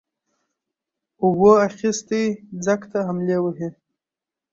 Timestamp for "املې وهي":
3.11-3.69